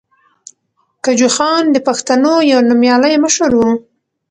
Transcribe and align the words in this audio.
کجوخان 1.05 1.63
د 1.71 1.77
پښتنو 1.87 2.33
یو 2.51 2.59
نومیالی 2.69 3.15
مشر 3.25 3.49
ؤ. 3.65 3.69